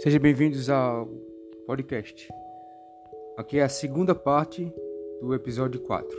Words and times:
Sejam 0.00 0.20
bem-vindos 0.20 0.70
ao 0.70 1.06
podcast. 1.66 2.28
Aqui 3.36 3.58
é 3.58 3.64
a 3.64 3.68
segunda 3.68 4.14
parte 4.14 4.72
do 5.20 5.34
episódio 5.34 5.80
4. 5.80 6.16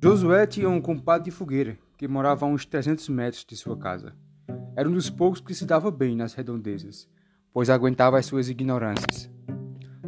Josué 0.00 0.46
tinha 0.46 0.68
um 0.68 0.80
compadre 0.80 1.24
de 1.24 1.30
fogueira 1.32 1.76
que 1.96 2.06
morava 2.06 2.46
a 2.46 2.48
uns 2.48 2.64
300 2.64 3.08
metros 3.08 3.44
de 3.44 3.56
sua 3.56 3.76
casa. 3.76 4.14
Era 4.76 4.88
um 4.88 4.92
dos 4.92 5.10
poucos 5.10 5.40
que 5.40 5.56
se 5.56 5.66
dava 5.66 5.90
bem 5.90 6.14
nas 6.14 6.34
redondezas, 6.34 7.08
pois 7.52 7.68
aguentava 7.68 8.16
as 8.16 8.26
suas 8.26 8.48
ignorâncias. 8.48 9.28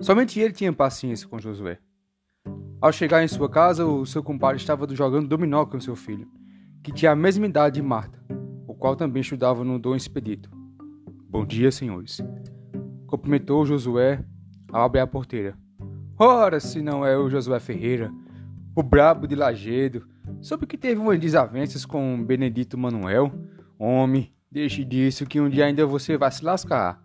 Somente 0.00 0.40
ele 0.40 0.54
tinha 0.54 0.72
paciência 0.72 1.28
com 1.28 1.38
Josué. 1.38 1.78
Ao 2.80 2.90
chegar 2.90 3.22
em 3.22 3.28
sua 3.28 3.50
casa, 3.50 3.84
o 3.84 4.06
seu 4.06 4.22
compadre 4.22 4.56
estava 4.56 4.88
jogando 4.94 5.28
dominó 5.28 5.66
com 5.66 5.78
seu 5.78 5.94
filho, 5.94 6.26
que 6.82 6.90
tinha 6.90 7.12
a 7.12 7.16
mesma 7.16 7.44
idade 7.44 7.74
de 7.74 7.82
Marta, 7.82 8.18
o 8.66 8.74
qual 8.74 8.96
também 8.96 9.20
estudava 9.20 9.62
no 9.62 9.78
Dom 9.78 9.94
Expedito. 9.94 10.50
Bom 11.28 11.44
dia, 11.44 11.70
senhores. 11.70 12.22
Cumprimentou 13.06 13.66
Josué 13.66 14.24
ao 14.72 14.84
abrir 14.84 15.00
a 15.00 15.06
porteira. 15.06 15.54
Ora, 16.18 16.60
se 16.60 16.80
não 16.80 17.04
é 17.04 17.18
o 17.18 17.28
Josué 17.28 17.60
Ferreira, 17.60 18.10
o 18.74 18.82
brabo 18.82 19.26
de 19.26 19.34
Lagedo, 19.34 20.08
soube 20.40 20.66
que 20.66 20.78
teve 20.78 20.98
umas 20.98 21.20
desavenças 21.20 21.84
com 21.84 22.24
Benedito 22.24 22.78
Manuel. 22.78 23.30
Homem, 23.78 24.32
deixe 24.50 24.82
disso 24.82 25.26
que 25.26 25.40
um 25.40 25.50
dia 25.50 25.66
ainda 25.66 25.84
você 25.84 26.16
vai 26.16 26.30
se 26.30 26.42
lascar. 26.42 27.04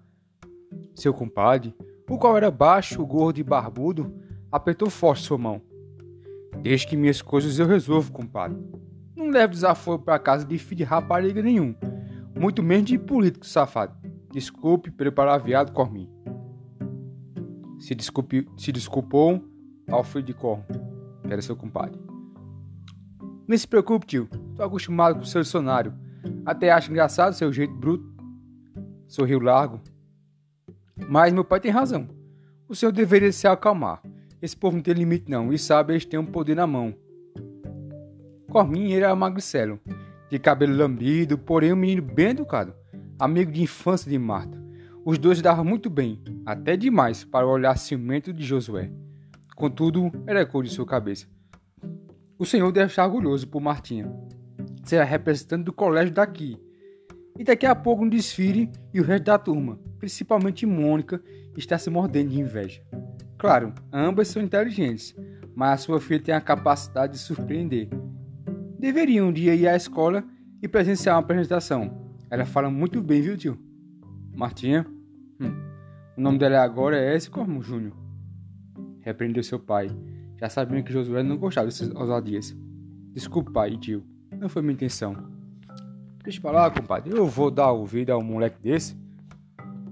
Seu 0.94 1.14
compadre, 1.14 1.76
o 2.10 2.18
qual 2.18 2.38
era 2.38 2.52
baixo, 2.52 3.06
gordo 3.06 3.40
e 3.40 3.44
barbudo, 3.44 4.14
apertou 4.52 4.90
forte 4.90 5.24
sua 5.24 5.38
mão. 5.38 5.62
Deixe 6.62 6.88
que 6.88 6.96
minhas 6.96 7.22
coisas 7.22 7.60
eu 7.60 7.68
resolvo, 7.68 8.12
compadre. 8.12 8.58
Não 9.16 9.30
leve 9.30 9.54
desaforo 9.54 10.00
para 10.00 10.20
casa 10.20 10.46
de 10.46 10.58
filho 10.58 10.78
de 10.78 10.84
rapariga 10.84 11.42
nenhum, 11.42 11.76
muito 12.40 12.62
menos 12.62 12.86
de 12.86 12.98
político 12.98 13.46
safado. 13.46 13.96
Desculpe 14.32 14.92
pelo 14.92 15.12
palavreado 15.12 15.72
Cormim. 15.72 16.10
Se, 17.80 17.96
desculpe, 17.96 18.48
se 18.58 18.72
desculpou 18.72 19.44
filho 20.04 20.24
de 20.24 20.34
Cormo 20.34 20.66
que 21.26 21.34
era 21.34 21.42
seu 21.42 21.56
compadre. 21.56 22.00
Não 23.48 23.58
se 23.58 23.68
preocupe, 23.68 24.06
tio. 24.06 24.30
Tô 24.56 24.64
acostumado 24.64 25.16
com 25.16 25.22
o 25.22 25.26
seu 25.26 25.42
dicionário. 25.42 25.94
Até 26.46 26.72
acho 26.72 26.90
engraçado 26.90 27.34
seu 27.34 27.52
jeito 27.52 27.74
bruto. 27.74 28.06
Sorriu 29.08 29.40
largo. 29.40 29.82
Mas 31.10 31.34
meu 31.34 31.44
pai 31.44 31.60
tem 31.60 31.72
razão. 31.72 32.08
O 32.68 32.76
senhor 32.76 32.92
deveria 32.92 33.32
se 33.32 33.48
acalmar. 33.48 34.02
Esse 34.42 34.56
povo 34.56 34.76
não 34.78 34.84
tem 34.84 34.94
limite 34.94 35.30
não, 35.30 35.52
e 35.52 35.58
sabe 35.58 35.94
eles 35.94 36.06
têm 36.06 36.20
um 36.20 36.26
poder 36.26 36.56
na 36.56 36.68
mão. 36.68 36.94
Corminho 38.50 38.96
era 38.96 39.16
magricelo, 39.16 39.80
de 40.30 40.40
cabelo 40.40 40.76
lambido, 40.76 41.38
porém 41.38 41.74
um 41.74 41.76
menino 41.76 42.02
bem 42.02 42.30
educado, 42.30 42.74
amigo 43.20 43.52
de 43.52 43.64
infância 43.64 44.10
de 44.10 44.18
Marta. 44.18 44.64
Os 45.04 45.18
dois 45.18 45.42
davam 45.42 45.64
muito 45.64 45.90
bem, 45.90 46.22
até 46.46 46.76
demais, 46.76 47.24
para 47.24 47.46
o 47.46 47.50
olhar 47.52 47.78
ciumento 47.78 48.34
de 48.34 48.44
Josué. 48.44 48.90
Contudo, 49.56 50.12
era 50.26 50.46
cor 50.46 50.64
de 50.64 50.70
sua 50.70 50.86
cabeça. 50.86 51.28
O 52.38 52.46
senhor 52.46 52.72
deve 52.72 52.88
estar 52.88 53.06
orgulhoso 53.06 53.48
por 53.48 53.62
Martinha. 53.62 54.12
Será 54.84 55.04
representante 55.04 55.64
do 55.64 55.72
colégio 55.72 56.14
daqui. 56.14 56.60
E 57.38 57.44
daqui 57.44 57.66
a 57.66 57.76
pouco 57.76 58.04
um 58.04 58.10
desfile 58.10 58.72
e 58.94 59.02
o 59.02 59.04
resto 59.04 59.26
da 59.26 59.38
turma, 59.38 59.80
principalmente 60.00 60.66
Mônica, 60.66 61.22
está 61.58 61.78
se 61.78 61.90
mordendo 61.90 62.30
de 62.30 62.40
inveja. 62.40 62.82
Claro, 63.38 63.74
ambas 63.92 64.30
são 64.30 64.42
inteligentes, 64.42 65.16
mas 65.56 65.74
a 65.74 65.84
sua 65.84 66.00
filha 66.00 66.22
tem 66.22 66.34
a 66.36 66.42
capacidade 66.42 67.14
de 67.14 67.20
surpreender. 67.20 67.90
Deveria 68.80 69.24
um 69.24 69.34
dia 69.34 69.56
ir 69.56 69.68
à 69.68 69.76
escola 69.76 70.24
e 70.62 70.68
presenciar 70.68 71.16
uma 71.16 71.22
apresentação. 71.22 72.14
Ela 72.30 72.46
fala 72.46 72.70
muito 72.70 73.02
bem, 73.02 73.22
viu, 73.22 73.38
tio? 73.38 73.58
Martinha? 74.34 74.86
Hum. 75.40 75.54
O 76.18 76.22
nome 76.22 76.38
dela 76.38 76.64
agora 76.64 76.98
é 76.98 77.16
S. 77.16 77.30
Cormo 77.30 77.62
Júnior 77.62 78.06
repreendeu 79.06 79.44
seu 79.44 79.60
pai, 79.60 79.88
já 80.36 80.50
sabendo 80.50 80.84
que 80.84 80.92
Josué 80.92 81.22
não 81.22 81.38
gostava 81.38 81.68
dessas 81.68 81.94
ousadias. 81.94 82.58
Desculpa, 83.14 83.52
pai 83.52 83.78
tio, 83.78 84.04
não 84.32 84.50
foi 84.50 84.64
minha 84.64 84.74
intenção. 84.74 85.16
Deixa 86.26 86.42
pra 86.42 86.50
lá, 86.50 86.72
compadre, 86.72 87.16
eu 87.16 87.28
vou 87.28 87.52
dar 87.52 87.72
ouvido 87.72 88.10
a 88.10 88.18
um 88.18 88.24
moleque 88.24 88.60
desse. 88.60 88.98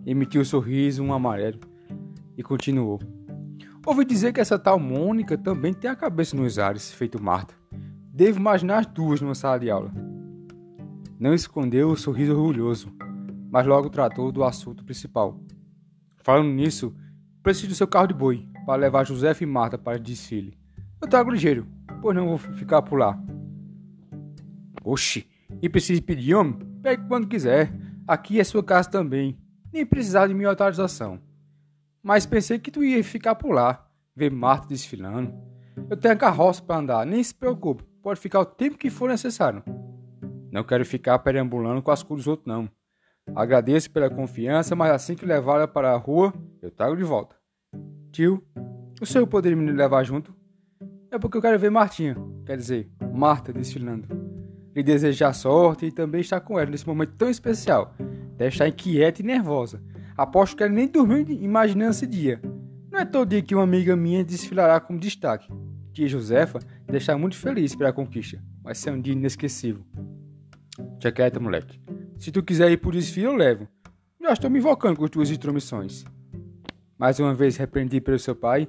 Emitiu 0.04 0.42
um 0.42 0.46
sorriso, 0.46 1.04
um 1.04 1.14
amarelo, 1.14 1.60
e 2.36 2.42
continuou. 2.42 3.00
Ouvi 3.86 4.04
dizer 4.04 4.34
que 4.34 4.42
essa 4.42 4.58
tal 4.58 4.80
Mônica 4.80 5.38
também 5.38 5.76
tem 5.76 5.92
a 5.92 5.96
cabeça 5.96 6.36
nos 6.36 6.58
ares, 6.58 6.92
feito 6.92 7.22
Marta. 7.22 7.54
Devo 8.12 8.40
imaginar 8.40 8.80
as 8.80 8.88
duas 8.88 9.22
numa 9.22 9.36
sala 9.36 9.60
de 9.60 9.70
aula. 9.70 9.92
Não 11.20 11.36
escondeu 11.36 11.92
o 11.92 11.96
sorriso 11.96 12.32
orgulhoso, 12.32 12.92
mas 13.52 13.68
logo 13.68 13.92
tratou 13.92 14.32
do 14.32 14.44
assunto 14.44 14.84
principal. 14.84 15.40
Falando 16.18 16.50
nisso, 16.50 16.96
preciso 17.44 17.68
do 17.68 17.76
seu 17.76 17.88
carro 17.88 18.08
de 18.08 18.16
boi 18.16 18.48
para 18.66 18.82
levar 18.82 19.06
José 19.06 19.36
e 19.40 19.46
Marta 19.46 19.78
para 19.78 19.98
o 19.98 20.02
desfile. 20.02 20.58
Eu 21.00 21.08
trago 21.08 21.30
ligeiro, 21.30 21.68
pois 22.02 22.16
não 22.16 22.30
vou 22.30 22.40
ficar 22.40 22.82
por 22.82 22.98
lá. 22.98 23.22
Oxi, 24.84 25.28
e 25.64 25.70
precisa 25.70 26.02
pedir 26.02 26.36
homem? 26.36 26.60
Pegue 26.82 27.08
quando 27.08 27.26
quiser. 27.26 27.74
Aqui 28.06 28.38
é 28.38 28.44
sua 28.44 28.62
casa 28.62 28.90
também. 28.90 29.40
Nem 29.72 29.86
precisar 29.86 30.28
de 30.28 30.34
minha 30.34 30.50
autorização. 30.50 31.22
Mas 32.04 32.26
pensei 32.26 32.60
que 32.60 32.70
tu 32.70 32.84
ia 32.84 33.02
ficar 33.02 33.36
por 33.36 33.54
lá, 33.54 33.88
ver 34.14 34.30
Marta 34.30 34.68
desfilando. 34.68 35.34
Eu 35.90 35.96
tenho 35.96 36.14
a 36.14 36.18
carroça 36.18 36.62
para 36.62 36.82
andar, 36.82 37.06
nem 37.06 37.24
se 37.24 37.34
preocupe. 37.34 37.86
Pode 38.02 38.20
ficar 38.20 38.42
o 38.42 38.46
tempo 38.46 38.78
que 38.78 38.90
for 38.90 39.10
necessário. 39.10 39.64
Não 40.52 40.66
quero 40.66 40.86
ficar 40.86 41.18
perambulando 41.20 41.82
com 41.82 41.92
as 41.92 42.04
cores 42.04 42.26
dos 42.26 42.32
outros, 42.32 42.46
não. 42.46 42.70
Agradeço 43.34 43.90
pela 43.90 44.10
confiança, 44.10 44.76
mas 44.76 44.92
assim 44.92 45.16
que 45.16 45.26
levá-la 45.26 45.66
para 45.66 45.94
a 45.94 45.98
rua, 45.98 46.34
eu 46.62 46.70
trago 46.70 46.98
de 46.98 47.06
volta. 47.06 47.38
Tio, 48.12 48.44
o 49.02 49.06
senhor 49.06 49.26
poderia 49.28 49.56
me 49.56 49.72
levar 49.72 50.04
junto? 50.04 50.36
É 51.10 51.18
porque 51.18 51.38
eu 51.38 51.42
quero 51.42 51.58
ver 51.58 51.72
Martinha, 51.72 52.18
quer 52.46 52.58
dizer, 52.58 52.92
Marta 53.14 53.54
desfilando. 53.54 54.23
Lhe 54.76 54.82
desejar 54.82 55.34
sorte 55.34 55.86
e 55.86 55.92
também 55.92 56.22
estar 56.22 56.40
com 56.40 56.60
ela 56.60 56.72
nesse 56.72 56.88
momento 56.88 57.14
tão 57.18 57.30
especial. 57.30 57.94
Deve 58.38 58.50
estar 58.50 58.68
inquieta 58.68 59.22
e 59.22 59.26
nervosa. 59.26 59.82
Aposto 60.18 60.58
que 60.58 60.64
ela 60.64 60.72
nem 60.72 60.88
dormiu 60.88 61.26
imaginando 61.30 61.92
esse 61.92 62.08
dia. 62.08 62.42
Não 62.92 63.00
é 63.00 63.06
todo 63.06 63.30
dia 63.30 63.42
que 63.42 63.56
uma 63.56 63.64
amiga 63.64 63.96
minha 63.96 64.24
desfilará 64.24 64.80
como 64.80 65.00
destaque. 65.00 65.52
Tia 65.94 66.08
Josefa 66.08 66.60
deve 66.86 66.98
estar 66.98 67.18
muito 67.18 67.36
feliz 67.36 67.76
pela 67.76 67.94
conquista. 67.94 68.42
Vai 68.64 68.74
ser 68.74 68.92
um 68.92 69.02
dia 69.02 69.14
inesquecível. 69.14 69.84
Tia 71.00 71.12
quieta, 71.12 71.40
moleque. 71.40 71.80
Se 72.18 72.32
tu 72.32 72.42
quiser 72.42 72.72
ir 72.72 72.78
por 72.78 72.94
desfile, 72.94 73.28
eu 73.28 73.36
levo. 73.36 73.68
Já 74.22 74.34
estou 74.34 74.50
me 74.50 74.60
invocando 74.60 74.98
com 74.98 75.04
as 75.04 75.10
tuas 75.10 75.30
intromissões. 75.30 76.04
Mais 76.98 77.20
uma 77.20 77.34
vez 77.34 77.58
repreendi 77.58 78.00
pelo 78.00 78.18
seu 78.18 78.36
pai, 78.36 78.68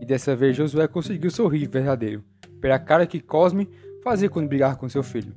e 0.00 0.04
dessa 0.04 0.34
vez 0.34 0.56
Josué 0.56 0.88
conseguiu 0.88 1.30
sorrir 1.30 1.68
verdadeiro, 1.68 2.24
pela 2.60 2.78
cara 2.78 3.06
que 3.06 3.20
Cosme 3.20 3.68
fazia 4.02 4.28
quando 4.28 4.48
brigava 4.48 4.76
com 4.76 4.88
seu 4.88 5.02
filho. 5.02 5.34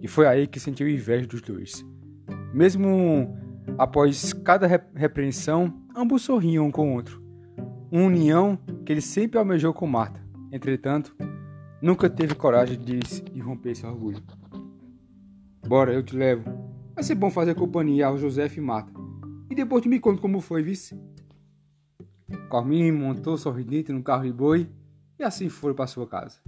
E 0.00 0.08
foi 0.08 0.26
aí 0.26 0.46
que 0.46 0.58
sentiu 0.58 0.88
inveja 0.88 1.26
dos 1.26 1.42
dois. 1.42 1.84
Mesmo 2.52 3.36
após 3.78 4.32
cada 4.32 4.66
repreensão, 4.94 5.72
ambos 5.94 6.22
sorriam 6.22 6.66
um 6.66 6.70
com 6.70 6.90
o 6.90 6.94
outro. 6.94 7.22
Uma 7.90 8.04
união 8.04 8.58
que 8.84 8.92
ele 8.92 9.00
sempre 9.00 9.38
almejou 9.38 9.74
com 9.74 9.86
Marta. 9.86 10.20
Entretanto, 10.52 11.14
nunca 11.82 12.08
teve 12.08 12.34
coragem 12.34 12.78
de, 12.78 13.40
romper 13.40 13.70
esse 13.70 13.84
orgulho. 13.86 14.22
Bora, 15.66 15.92
eu 15.92 16.02
te 16.02 16.16
levo. 16.16 16.44
Vai 16.94 17.04
ser 17.04 17.14
bom 17.14 17.30
fazer 17.30 17.54
companhia 17.54 18.06
ao 18.06 18.18
José 18.18 18.50
e 18.56 18.60
Marta. 18.60 18.92
E 19.50 19.54
depois 19.54 19.82
tu 19.82 19.88
me 19.88 20.00
conta 20.00 20.20
como 20.20 20.40
foi, 20.40 20.62
vice. 20.62 20.98
Corminho 22.48 22.94
montou 22.94 23.36
sorridente 23.36 23.92
no 23.92 24.02
carro 24.02 24.24
de 24.24 24.32
boi 24.32 24.68
e 25.18 25.24
assim 25.24 25.48
foram 25.48 25.74
para 25.74 25.86
sua 25.86 26.06
casa. 26.06 26.40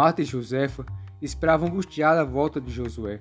Marta 0.00 0.22
e 0.22 0.24
Josefa 0.24 0.86
esperavam 1.20 1.68
angustiada 1.68 2.22
a 2.22 2.24
volta 2.24 2.58
de 2.58 2.72
Josué. 2.72 3.20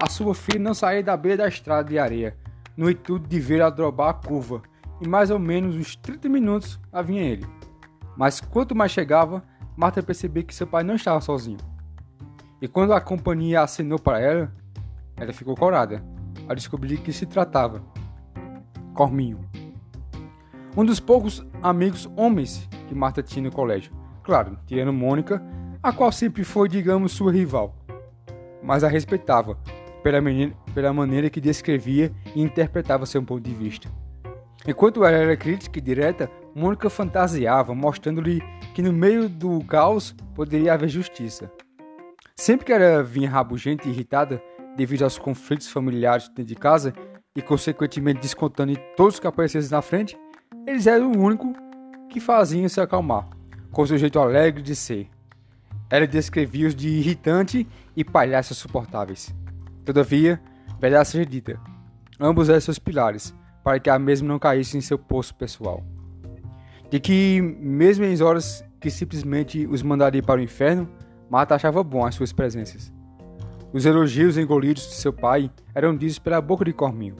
A 0.00 0.08
sua 0.08 0.36
filha 0.36 0.60
não 0.60 0.72
saía 0.72 1.02
da 1.02 1.16
beira 1.16 1.38
da 1.38 1.48
estrada 1.48 1.88
de 1.88 1.98
areia, 1.98 2.36
no 2.76 2.88
intuito 2.88 3.26
de 3.26 3.40
ver 3.40 3.60
a 3.60 3.68
drobar 3.68 4.10
a 4.10 4.14
curva, 4.14 4.62
e 5.00 5.08
mais 5.08 5.32
ou 5.32 5.40
menos 5.40 5.74
uns 5.74 5.96
30 5.96 6.28
minutos 6.28 6.78
lá 6.92 7.02
vinha 7.02 7.22
ele. 7.22 7.44
Mas 8.16 8.40
quanto 8.40 8.72
mais 8.72 8.92
chegava, 8.92 9.42
Marta 9.76 10.00
percebeu 10.00 10.44
que 10.44 10.54
seu 10.54 10.64
pai 10.64 10.84
não 10.84 10.94
estava 10.94 11.20
sozinho. 11.20 11.58
E 12.60 12.68
quando 12.68 12.92
a 12.92 13.00
companhia 13.00 13.60
acenou 13.60 13.98
para 13.98 14.20
ela, 14.20 14.52
ela 15.16 15.32
ficou 15.32 15.56
corada 15.56 16.04
ao 16.48 16.54
descobrir 16.54 16.98
que 16.98 17.12
se 17.12 17.26
tratava 17.26 17.82
Corminho. 18.94 19.40
Um 20.76 20.84
dos 20.84 21.00
poucos 21.00 21.44
amigos 21.60 22.08
homens 22.14 22.68
que 22.86 22.94
Marta 22.94 23.24
tinha 23.24 23.42
no 23.42 23.50
colégio. 23.50 23.92
Claro, 24.22 24.56
tirando 24.68 24.92
Mônica, 24.92 25.42
a 25.82 25.92
qual 25.92 26.12
sempre 26.12 26.44
foi, 26.44 26.68
digamos, 26.68 27.12
sua 27.12 27.32
rival, 27.32 27.74
mas 28.62 28.84
a 28.84 28.88
respeitava 28.88 29.58
pela, 30.02 30.20
menina, 30.20 30.54
pela 30.72 30.92
maneira 30.92 31.28
que 31.28 31.40
descrevia 31.40 32.12
e 32.34 32.42
interpretava 32.42 33.04
seu 33.04 33.22
ponto 33.22 33.42
de 33.42 33.54
vista. 33.54 33.90
Enquanto 34.66 35.04
ela 35.04 35.16
era 35.16 35.36
crítica 35.36 35.78
e 35.78 35.82
direta, 35.82 36.30
Mônica 36.54 36.88
fantasiava, 36.90 37.74
mostrando-lhe 37.74 38.42
que 38.74 38.82
no 38.82 38.92
meio 38.92 39.28
do 39.28 39.64
caos 39.64 40.14
poderia 40.34 40.74
haver 40.74 40.88
justiça. 40.88 41.50
Sempre 42.36 42.66
que 42.66 42.72
ela 42.72 43.02
vinha 43.02 43.30
rabugenta 43.30 43.88
e 43.88 43.90
irritada 43.90 44.40
devido 44.76 45.02
aos 45.02 45.18
conflitos 45.18 45.68
familiares 45.68 46.28
dentro 46.28 46.44
de 46.44 46.54
casa 46.54 46.92
e 47.34 47.42
consequentemente 47.42 48.20
descontando 48.20 48.72
em 48.72 48.78
todos 48.96 49.14
os 49.14 49.20
que 49.20 49.26
aparecessem 49.26 49.70
na 49.70 49.82
frente, 49.82 50.16
eles 50.66 50.86
eram 50.86 51.10
o 51.10 51.18
único 51.18 51.52
que 52.08 52.20
faziam 52.20 52.68
se 52.68 52.80
acalmar, 52.80 53.28
com 53.70 53.86
seu 53.86 53.98
jeito 53.98 54.20
alegre 54.20 54.62
de 54.62 54.76
ser. 54.76 55.08
Ela 55.92 56.06
descrevia-os 56.06 56.74
de 56.74 56.88
irritante 56.88 57.68
e 57.94 58.02
palhaços 58.02 58.56
suportáveis. 58.56 59.30
Todavia, 59.84 60.40
verdade 60.80 61.06
seja 61.06 61.26
dita, 61.26 61.60
ambos 62.18 62.48
eram 62.48 62.62
seus 62.62 62.78
pilares, 62.78 63.34
para 63.62 63.78
que 63.78 63.90
a 63.90 63.98
mesma 63.98 64.26
não 64.26 64.38
caísse 64.38 64.78
em 64.78 64.80
seu 64.80 64.98
poço 64.98 65.34
pessoal. 65.34 65.84
De 66.88 66.98
que, 66.98 67.42
mesmo 67.60 68.06
em 68.06 68.22
horas 68.22 68.64
que 68.80 68.90
simplesmente 68.90 69.66
os 69.66 69.82
mandaria 69.82 70.22
para 70.22 70.40
o 70.40 70.42
inferno, 70.42 70.88
Marta 71.28 71.56
achava 71.56 71.84
bom 71.84 72.06
as 72.06 72.14
suas 72.14 72.32
presenças. 72.32 72.90
Os 73.70 73.84
elogios 73.84 74.38
engolidos 74.38 74.88
de 74.88 74.94
seu 74.94 75.12
pai 75.12 75.50
eram 75.74 75.94
ditos 75.94 76.18
pela 76.18 76.40
boca 76.40 76.64
de 76.64 76.72
Corminho. 76.72 77.16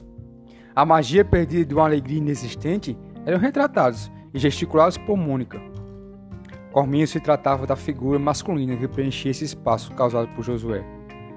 A 0.75 0.83
magia 0.83 1.23
perdida 1.23 1.63
de 1.63 1.75
uma 1.75 1.85
alegria 1.85 2.17
inexistente 2.17 2.97
eram 3.23 3.37
retratados 3.37 4.11
e 4.33 4.39
gesticulados 4.39 4.97
por 4.97 5.15
Mônica. 5.15 5.61
Corminho 6.73 7.07
se 7.07 7.19
tratava 7.19 7.67
da 7.67 7.75
figura 7.75 8.17
masculina 8.17 8.75
que 8.75 8.87
preenchia 8.87 9.29
esse 9.29 9.45
espaço 9.45 9.93
causado 9.93 10.27
por 10.29 10.43
Josué. 10.43 10.83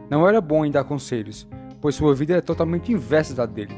Não 0.09 0.27
era 0.27 0.41
bom 0.41 0.65
em 0.65 0.71
dar 0.71 0.85
conselhos, 0.85 1.47
pois 1.79 1.95
sua 1.95 2.15
vida 2.15 2.33
era 2.33 2.43
totalmente 2.43 2.91
inversa 2.91 3.35
da 3.35 3.45
dele. 3.45 3.77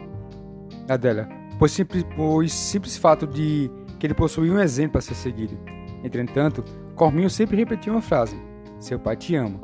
Da 0.86 0.96
dela, 0.96 1.28
pois 1.58 1.72
simples, 1.72 2.06
pois 2.14 2.52
simples 2.52 2.96
fato 2.96 3.26
de 3.26 3.68
que 3.98 4.06
ele 4.06 4.14
possuía 4.14 4.52
um 4.52 4.60
exemplo 4.60 4.98
a 4.98 5.02
ser 5.02 5.16
seguido. 5.16 5.58
Entretanto, 6.04 6.64
Corminho 6.94 7.28
sempre 7.28 7.56
repetia 7.56 7.92
uma 7.92 8.00
frase: 8.00 8.40
Seu 8.78 9.00
pai 9.00 9.16
te 9.16 9.34
ama, 9.34 9.60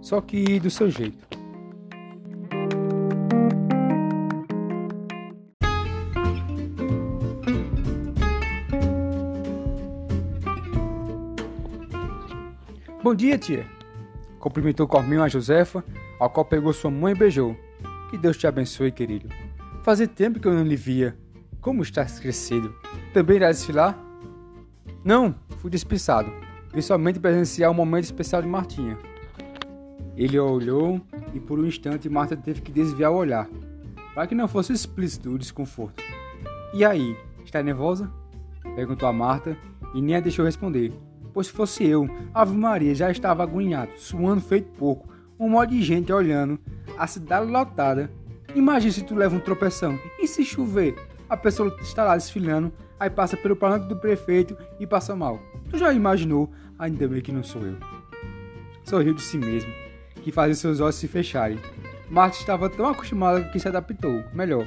só 0.00 0.20
que 0.20 0.58
do 0.58 0.68
seu 0.68 0.90
jeito. 0.90 1.25
Bom 13.06 13.14
dia, 13.14 13.38
tia. 13.38 13.64
Cumprimentou 14.40 14.84
Corminho 14.84 15.22
a 15.22 15.28
Josefa, 15.28 15.84
ao 16.18 16.28
qual 16.28 16.44
pegou 16.44 16.72
sua 16.72 16.90
mãe 16.90 17.14
e 17.14 17.16
beijou. 17.16 17.56
Que 18.10 18.18
Deus 18.18 18.36
te 18.36 18.48
abençoe, 18.48 18.90
querido. 18.90 19.28
Fazia 19.84 20.08
tempo 20.08 20.40
que 20.40 20.48
eu 20.48 20.52
não 20.52 20.64
lhe 20.64 20.74
via. 20.74 21.16
Como 21.60 21.84
estás 21.84 22.18
crescido? 22.18 22.74
Também 23.14 23.36
irá 23.36 23.52
desfilar? 23.52 23.96
Não, 25.04 25.36
fui 25.58 25.70
dispensado. 25.70 26.32
Vim 26.74 26.80
somente 26.80 27.20
presenciar 27.20 27.70
um 27.70 27.74
momento 27.74 28.02
especial 28.02 28.42
de 28.42 28.48
Martinha. 28.48 28.98
Ele 30.16 30.36
olhou 30.40 31.00
e 31.32 31.38
por 31.38 31.60
um 31.60 31.64
instante 31.64 32.08
Marta 32.08 32.36
teve 32.36 32.60
que 32.60 32.72
desviar 32.72 33.12
o 33.12 33.18
olhar, 33.18 33.48
para 34.16 34.26
que 34.26 34.34
não 34.34 34.48
fosse 34.48 34.72
explícito 34.72 35.30
o 35.30 35.38
desconforto. 35.38 36.02
E 36.74 36.84
aí, 36.84 37.16
está 37.44 37.62
nervosa? 37.62 38.10
Perguntou 38.74 39.08
a 39.08 39.12
Marta 39.12 39.56
e 39.94 40.02
nem 40.02 40.16
a 40.16 40.20
deixou 40.20 40.44
responder, 40.44 40.92
pois 41.36 41.48
se 41.48 41.52
fosse 41.52 41.84
eu, 41.84 42.08
Ave 42.32 42.56
Maria 42.56 42.94
já 42.94 43.10
estava 43.10 43.42
agoniado, 43.42 43.90
suando 43.96 44.40
feito 44.40 44.70
pouco, 44.78 45.06
um 45.38 45.50
monte 45.50 45.72
de 45.72 45.82
gente 45.82 46.10
olhando, 46.10 46.58
a 46.96 47.06
cidade 47.06 47.50
lotada. 47.50 48.10
Imagina 48.54 48.90
se 48.90 49.04
tu 49.04 49.14
leva 49.14 49.36
um 49.36 49.38
tropeção. 49.38 49.98
E 50.18 50.26
se 50.26 50.42
chover? 50.46 50.96
A 51.28 51.36
pessoa 51.36 51.76
está 51.82 52.04
lá 52.04 52.16
desfilando, 52.16 52.72
aí 52.98 53.10
passa 53.10 53.36
pelo 53.36 53.54
palanque 53.54 53.86
do 53.86 53.96
prefeito 53.96 54.56
e 54.80 54.86
passa 54.86 55.14
mal. 55.14 55.38
Tu 55.68 55.76
já 55.76 55.92
imaginou? 55.92 56.50
Ainda 56.78 57.06
bem 57.06 57.20
que 57.20 57.32
não 57.32 57.42
sou 57.42 57.60
eu. 57.60 57.76
Sorriu 58.82 59.12
de 59.12 59.20
si 59.20 59.36
mesmo, 59.36 59.70
que 60.22 60.32
fazia 60.32 60.54
seus 60.54 60.80
olhos 60.80 60.94
se 60.94 61.06
fecharem. 61.06 61.58
Marta 62.08 62.38
estava 62.38 62.70
tão 62.70 62.88
acostumada 62.88 63.44
que 63.50 63.60
se 63.60 63.68
adaptou. 63.68 64.24
Melhor, 64.32 64.66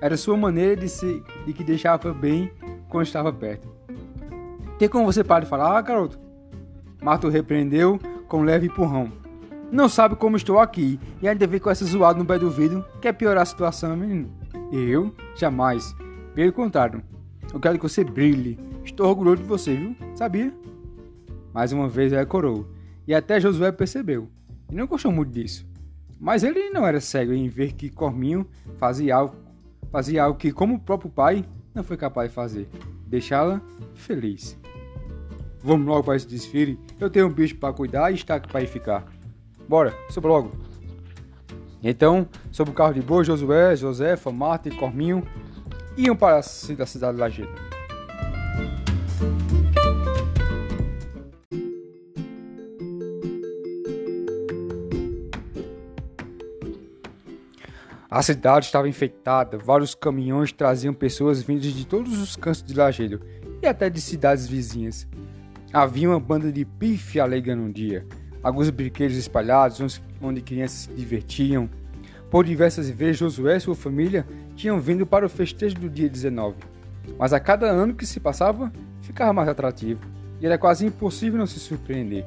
era 0.00 0.16
sua 0.16 0.36
maneira 0.36 0.74
de 0.74 0.88
se 0.88 1.22
de 1.46 1.52
que 1.52 1.62
deixava 1.62 2.12
bem 2.12 2.50
quando 2.88 3.06
estava 3.06 3.32
perto. 3.32 3.77
Tem 4.78 4.88
como 4.88 5.04
você 5.04 5.24
parar 5.24 5.40
de 5.40 5.50
falar, 5.50 5.82
garoto? 5.82 6.18
Marta 7.02 7.26
o 7.26 7.30
repreendeu 7.30 7.98
com 8.28 8.40
um 8.40 8.44
leve 8.44 8.66
empurrão. 8.66 9.12
Não 9.72 9.88
sabe 9.88 10.14
como 10.14 10.36
estou 10.36 10.60
aqui 10.60 11.00
e 11.20 11.28
ainda 11.28 11.46
vem 11.46 11.58
com 11.58 11.68
essa 11.68 11.84
zoada 11.84 12.18
no 12.18 12.24
pé 12.24 12.38
do 12.38 12.48
vidro. 12.48 12.84
Quer 13.02 13.12
piorar 13.12 13.42
a 13.42 13.46
situação, 13.46 13.96
menino? 13.96 14.30
Eu? 14.72 15.12
Jamais. 15.36 15.96
Pelo 16.32 16.52
contrário. 16.52 17.02
Eu 17.52 17.58
quero 17.58 17.76
que 17.76 17.82
você 17.88 18.04
brilhe. 18.04 18.58
Estou 18.84 19.08
orgulhoso 19.08 19.42
de 19.42 19.48
você, 19.48 19.74
viu? 19.74 19.96
Sabia? 20.14 20.54
Mais 21.52 21.72
uma 21.72 21.88
vez 21.88 22.12
ela 22.12 22.24
corou. 22.24 22.68
E 23.06 23.12
até 23.12 23.40
Josué 23.40 23.72
percebeu. 23.72 24.28
E 24.70 24.74
não 24.76 24.86
gostou 24.86 25.10
muito 25.10 25.32
disso. 25.32 25.66
Mas 26.20 26.44
ele 26.44 26.70
não 26.70 26.86
era 26.86 27.00
cego 27.00 27.32
em 27.32 27.48
ver 27.48 27.72
que 27.72 27.90
Corminho 27.90 28.46
fazia 28.78 29.16
algo, 29.16 29.34
fazia 29.90 30.22
algo 30.22 30.38
que, 30.38 30.52
como 30.52 30.74
o 30.74 30.80
próprio 30.80 31.10
pai, 31.10 31.44
não 31.74 31.82
foi 31.82 31.96
capaz 31.96 32.28
de 32.28 32.34
fazer. 32.34 32.68
Deixá-la 33.06 33.60
feliz. 33.94 34.58
Vamos 35.62 35.86
logo 35.86 36.04
para 36.04 36.16
esse 36.16 36.26
desfile. 36.26 36.78
Eu 37.00 37.10
tenho 37.10 37.26
um 37.26 37.32
bicho 37.32 37.56
para 37.56 37.72
cuidar 37.72 38.10
e 38.10 38.14
está 38.14 38.36
aqui 38.36 38.48
para 38.48 38.66
ficar. 38.66 39.04
Bora, 39.68 39.94
sobe 40.08 40.26
logo. 40.26 40.52
Então, 41.82 42.28
sob 42.50 42.70
o 42.70 42.74
carro 42.74 42.94
de 42.94 43.00
boa, 43.00 43.22
Josué, 43.22 43.76
Josefa, 43.76 44.32
Marta 44.32 44.68
e 44.68 44.74
Corminho 44.74 45.22
iam 45.96 46.16
para 46.16 46.38
a 46.38 46.42
cidade 46.42 47.14
de 47.14 47.20
Lajedo. 47.20 47.68
A 58.10 58.22
cidade 58.22 58.66
estava 58.66 58.88
enfeitada, 58.88 59.58
vários 59.58 59.94
caminhões 59.94 60.50
traziam 60.50 60.94
pessoas 60.94 61.42
vindas 61.42 61.66
de 61.66 61.86
todos 61.86 62.18
os 62.18 62.36
cantos 62.36 62.62
de 62.62 62.74
Lajedo 62.74 63.20
e 63.62 63.66
até 63.66 63.90
de 63.90 64.00
cidades 64.00 64.46
vizinhas. 64.46 65.06
Havia 65.72 66.08
uma 66.08 66.18
banda 66.18 66.50
de 66.50 66.64
pife 66.64 67.20
alegrando 67.20 67.62
um 67.62 67.70
dia, 67.70 68.06
alguns 68.42 68.70
brinquedos 68.70 69.18
espalhados 69.18 70.00
onde 70.20 70.40
crianças 70.40 70.78
se 70.78 70.92
divertiam. 70.94 71.68
Por 72.30 72.46
diversas 72.46 72.88
vezes, 72.88 73.18
Josué 73.18 73.56
e 73.56 73.60
sua 73.60 73.74
família 73.74 74.26
tinham 74.56 74.80
vindo 74.80 75.06
para 75.06 75.26
o 75.26 75.28
festejo 75.28 75.76
do 75.76 75.90
dia 75.90 76.08
19, 76.08 76.56
mas 77.18 77.34
a 77.34 77.40
cada 77.40 77.66
ano 77.66 77.94
que 77.94 78.06
se 78.06 78.18
passava, 78.18 78.72
ficava 79.02 79.32
mais 79.32 79.48
atrativo 79.48 80.00
e 80.40 80.46
era 80.46 80.56
quase 80.56 80.86
impossível 80.86 81.38
não 81.38 81.46
se 81.46 81.60
surpreender. 81.60 82.24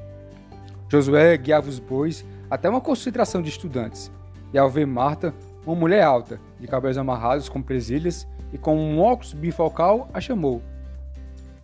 Josué 0.87 1.35
guiava 1.35 1.67
os 1.67 1.79
bois 1.79 2.23
até 2.47 2.69
uma 2.69 2.81
concentração 2.81 3.41
de 3.41 3.49
estudantes, 3.49 4.11
e 4.53 4.57
ao 4.59 4.69
ver 4.69 4.85
Marta, 4.85 5.33
uma 5.65 5.75
mulher 5.75 6.03
alta, 6.03 6.39
de 6.59 6.67
cabelos 6.67 6.97
amarrados 6.97 7.49
com 7.49 7.61
presilhas 7.61 8.27
e 8.53 8.57
com 8.57 8.77
um 8.77 8.99
óculos 8.99 9.33
bifocal, 9.33 10.09
a 10.13 10.21
chamou. 10.21 10.61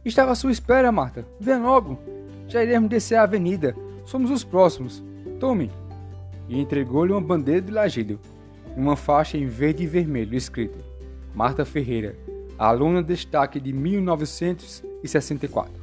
Estava 0.07 0.31
à 0.31 0.35
sua 0.35 0.51
espera, 0.53 0.89
Marta. 0.89 1.27
Vem 1.37 1.59
logo. 1.59 1.99
Já 2.47 2.63
iremos 2.63 2.89
descer 2.89 3.15
a 3.15 3.23
avenida. 3.23 3.75
Somos 4.05 4.31
os 4.31 4.41
próximos. 4.41 5.03
Tome. 5.37 5.69
E 6.47 6.61
entregou-lhe 6.61 7.11
uma 7.11 7.19
bandeira 7.19 7.61
de 7.61 7.73
lajedo, 7.73 8.17
uma 8.75 8.95
faixa 8.95 9.37
em 9.37 9.47
verde 9.47 9.83
e 9.83 9.87
vermelho 9.87 10.33
escrito 10.33 10.77
Marta 11.35 11.65
Ferreira, 11.65 12.15
aluna 12.57 13.03
destaque 13.03 13.59
de 13.59 13.73
1964. 13.73 15.73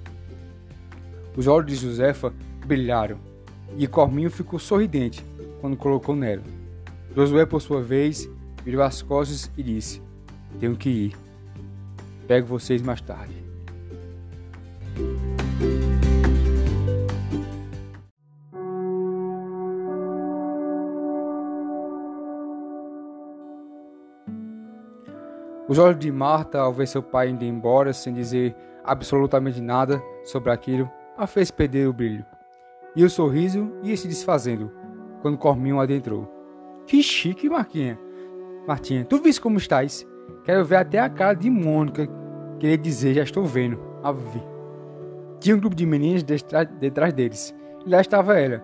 Os 1.37 1.47
olhos 1.47 1.71
de 1.71 1.77
Josefa 1.77 2.33
brilharam 2.65 3.19
e 3.77 3.87
Corminho 3.87 4.31
ficou 4.31 4.59
sorridente 4.59 5.23
quando 5.61 5.77
colocou 5.77 6.17
nela. 6.17 6.45
Josué, 7.15 7.45
por 7.45 7.61
sua 7.61 7.83
vez, 7.83 8.27
virou 8.65 8.83
as 8.83 9.03
costas 9.03 9.51
e 9.55 9.63
disse: 9.63 10.01
Tenho 10.59 10.77
que 10.77 10.89
ir. 10.89 11.15
Pego 12.27 12.47
vocês 12.47 12.81
mais 12.81 13.03
tarde. 13.03 13.44
Os 25.75 25.79
olhos 25.81 25.99
de 25.99 26.13
Marta, 26.13 26.61
ao 26.61 26.73
ver 26.73 26.87
seu 26.87 27.03
pai 27.03 27.31
indo 27.31 27.45
embora 27.45 27.93
sem 27.93 28.15
dizer 28.15 28.55
absolutamente 28.85 29.61
nada 29.61 30.01
sobre 30.23 30.53
aquilo, 30.53 30.89
a 31.19 31.27
fez 31.27 31.51
perder 31.51 31.89
o 31.89 31.93
brilho. 31.93 32.25
E 32.95 33.03
o 33.03 33.11
sorriso 33.11 33.73
ia 33.83 33.97
se 33.97 34.07
desfazendo 34.07 34.71
quando 35.21 35.37
Corminho 35.37 35.81
adentrou. 35.81 36.33
Que 36.87 37.03
chique, 37.03 37.49
Marquinha! 37.49 37.99
Martinha, 38.69 39.05
tu 39.05 39.19
viste 39.19 39.41
como 39.41 39.59
estás? 39.59 40.07
Quero 40.45 40.65
ver 40.65 40.77
até 40.77 41.01
a 41.01 41.11
cara 41.11 41.35
de 41.35 41.51
Mônica. 41.51 42.09
Queria 42.61 42.79
dizer, 42.79 43.15
já 43.15 43.25
estou 43.25 43.45
vendo. 43.45 43.81
Ave. 44.01 44.45
Tinha 45.41 45.57
um 45.57 45.59
grupo 45.59 45.75
de 45.75 45.85
meninas 45.85 46.23
detrás 46.23 47.13
deles, 47.13 47.53
E 47.85 47.91
lá 47.91 48.01
estava 48.01 48.39
ela, 48.39 48.63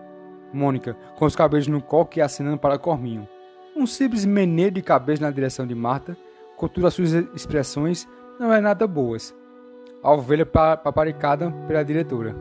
Mônica, 0.52 0.96
com 1.18 1.24
os 1.24 1.34
cabelos 1.34 1.66
no 1.66 1.82
coque 1.82 2.20
e 2.20 2.22
acenando 2.22 2.58
para 2.58 2.78
Corminho. 2.78 3.28
Um 3.74 3.84
simples 3.84 4.24
meneio 4.24 4.70
de 4.70 4.80
cabeça 4.80 5.22
na 5.22 5.32
direção 5.32 5.66
de 5.66 5.74
Marta, 5.74 6.16
contudo 6.60 6.86
as 6.86 6.92
suas 6.92 7.14
expressões 7.34 8.06
não 8.38 8.52
eram 8.52 8.64
nada 8.64 8.86
boas. 8.86 9.34
A 10.02 10.12
ovelha 10.12 10.44
paparicada 10.44 11.50
pela 11.66 11.82
diretora. 11.82 12.36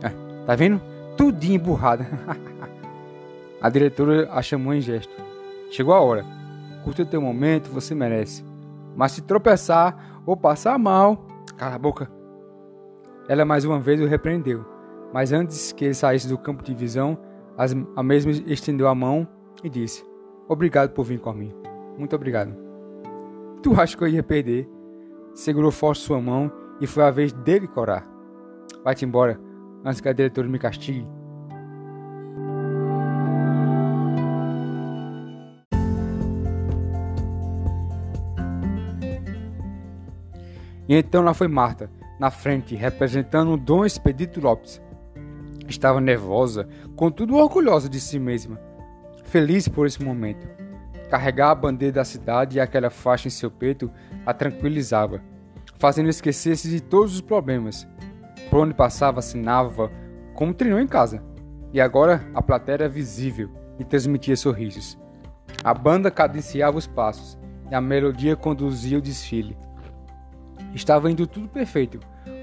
Ah, 0.00 0.12
tá 0.46 0.54
vendo? 0.54 0.80
Tudinho 1.16 1.56
emburrada. 1.56 2.06
a 3.60 3.68
diretora 3.68 4.28
a 4.30 4.40
chamou 4.42 4.72
em 4.72 4.80
gesto. 4.80 5.12
Chegou 5.72 5.92
a 5.92 6.00
hora. 6.00 6.24
Curta 6.84 7.02
o 7.02 7.06
teu 7.06 7.20
momento, 7.20 7.68
você 7.68 7.96
merece. 7.96 8.44
Mas 8.94 9.12
se 9.12 9.22
tropeçar 9.22 10.22
ou 10.24 10.36
passar 10.36 10.78
mal, 10.78 11.26
cala 11.56 11.74
a 11.74 11.78
boca. 11.78 12.08
Ela 13.28 13.44
mais 13.44 13.64
uma 13.64 13.80
vez 13.80 14.00
o 14.00 14.06
repreendeu, 14.06 14.64
mas 15.12 15.32
antes 15.32 15.72
que 15.72 15.84
ele 15.84 15.94
saísse 15.94 16.28
do 16.28 16.38
campo 16.38 16.62
de 16.62 16.72
visão, 16.72 17.18
a 17.96 18.02
mesma 18.04 18.30
estendeu 18.30 18.86
a 18.86 18.94
mão 18.94 19.26
e 19.64 19.68
disse: 19.68 20.04
Obrigado 20.48 20.92
por 20.92 21.04
vir 21.04 21.18
comigo. 21.18 21.60
Muito 21.98 22.14
obrigado. 22.14 22.65
Tu 23.62 23.80
acha 23.80 23.96
que 23.96 24.04
eu 24.04 24.08
ia 24.08 24.22
perder? 24.22 24.68
Segurou 25.34 25.70
forte 25.70 26.00
sua 26.00 26.20
mão 26.20 26.50
e 26.80 26.86
foi 26.86 27.02
a 27.02 27.10
vez 27.10 27.32
dele 27.32 27.66
corar. 27.66 28.06
Vai-te 28.84 29.04
embora, 29.04 29.40
antes 29.84 30.00
que 30.00 30.08
a 30.08 30.12
diretora 30.12 30.48
me 30.48 30.58
castigue. 30.58 31.06
E 40.88 40.94
então 40.94 41.22
lá 41.22 41.34
foi 41.34 41.48
Marta, 41.48 41.90
na 42.18 42.30
frente, 42.30 42.76
representando 42.76 43.56
Dom 43.56 43.84
Expedito 43.84 44.40
Lopes. 44.40 44.80
Estava 45.68 46.00
nervosa, 46.00 46.68
contudo 46.94 47.34
orgulhosa 47.34 47.88
de 47.88 47.98
si 47.98 48.20
mesma, 48.20 48.60
feliz 49.24 49.66
por 49.66 49.86
esse 49.86 50.02
momento. 50.02 50.46
Carregar 51.10 51.50
a 51.50 51.54
bandeira 51.54 51.94
da 51.94 52.04
cidade 52.04 52.56
e 52.56 52.60
aquela 52.60 52.90
faixa 52.90 53.28
em 53.28 53.30
seu 53.30 53.50
peito 53.50 53.90
a 54.24 54.34
tranquilizava, 54.34 55.20
fazendo 55.78 56.08
esquecer-se 56.08 56.68
de 56.68 56.80
todos 56.80 57.14
os 57.14 57.20
problemas. 57.20 57.86
Por 58.50 58.60
onde 58.60 58.74
passava, 58.74 59.20
assinava, 59.20 59.90
como 60.34 60.54
treinou 60.54 60.80
em 60.80 60.86
casa. 60.86 61.22
E 61.72 61.80
agora 61.80 62.26
a 62.34 62.42
plateia 62.42 62.74
era 62.74 62.88
visível 62.88 63.50
e 63.78 63.84
transmitia 63.84 64.36
sorrisos. 64.36 64.98
A 65.62 65.74
banda 65.74 66.10
cadenciava 66.10 66.78
os 66.78 66.86
passos 66.86 67.38
e 67.70 67.74
a 67.74 67.80
melodia 67.80 68.36
conduzia 68.36 68.98
o 68.98 69.02
desfile. 69.02 69.56
Estava 70.74 71.10
indo 71.10 71.26
tudo 71.26 71.48
perfeito. 71.48 72.00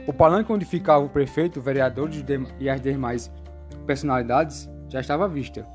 O 0.07 0.13
palanque 0.13 0.51
onde 0.51 0.65
ficava 0.65 1.03
o 1.05 1.09
prefeito, 1.09 1.59
o 1.59 1.63
vereador 1.63 2.09
e 2.59 2.69
as 2.69 2.81
demais 2.81 3.31
personalidades 3.85 4.69
já 4.89 4.99
estava 4.99 5.25
à 5.25 5.27
vista. 5.27 5.65